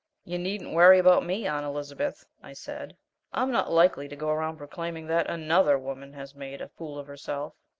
"You 0.25 0.39
needn't 0.39 0.73
worry 0.73 0.97
about 0.97 1.23
me, 1.27 1.45
Aunt 1.45 1.63
Elizabeth," 1.63 2.25
I 2.41 2.53
said. 2.53 2.97
"I'm 3.31 3.51
not 3.51 3.69
likely 3.71 4.07
to 4.07 4.15
go 4.15 4.29
around 4.29 4.57
proclaiming 4.57 5.05
that 5.05 5.29
ANOTHER 5.29 5.77
woman 5.77 6.13
has 6.13 6.33
made 6.33 6.59
a 6.59 6.69
fool 6.69 6.97
of 6.97 7.05
herself." 7.05 7.53